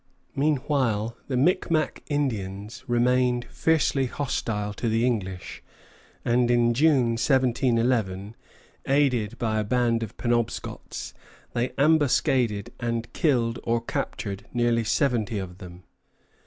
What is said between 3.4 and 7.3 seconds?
fiercely hostile to the English; and in June,